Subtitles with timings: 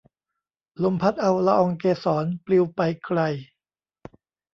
[0.83, 3.19] ลมพัดเอาละอองเกสรปลิวไปไกล